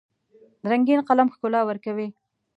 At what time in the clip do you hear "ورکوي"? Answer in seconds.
1.65-2.07